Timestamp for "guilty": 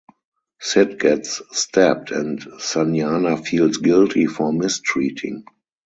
3.77-4.25